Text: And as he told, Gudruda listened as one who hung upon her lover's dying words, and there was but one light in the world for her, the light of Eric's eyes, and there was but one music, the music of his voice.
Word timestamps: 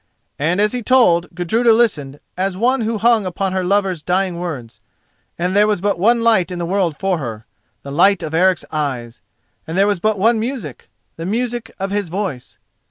And 0.39 0.59
as 0.59 0.71
he 0.73 0.81
told, 0.81 1.27
Gudruda 1.35 1.73
listened 1.73 2.19
as 2.35 2.57
one 2.57 2.81
who 2.81 2.97
hung 2.97 3.23
upon 3.23 3.53
her 3.53 3.63
lover's 3.63 4.01
dying 4.01 4.39
words, 4.39 4.79
and 5.37 5.55
there 5.55 5.67
was 5.67 5.79
but 5.79 5.99
one 5.99 6.21
light 6.21 6.49
in 6.49 6.57
the 6.57 6.65
world 6.65 6.97
for 6.97 7.19
her, 7.19 7.45
the 7.83 7.91
light 7.91 8.23
of 8.23 8.33
Eric's 8.33 8.65
eyes, 8.71 9.21
and 9.67 9.77
there 9.77 9.85
was 9.85 9.99
but 9.99 10.17
one 10.17 10.39
music, 10.39 10.89
the 11.17 11.25
music 11.27 11.71
of 11.77 11.91
his 11.91 12.09
voice. 12.09 12.57